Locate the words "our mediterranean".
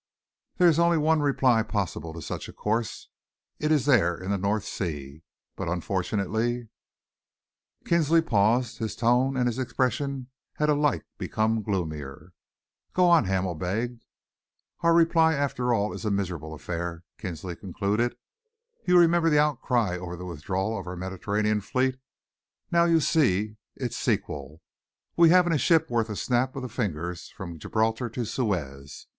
20.87-21.61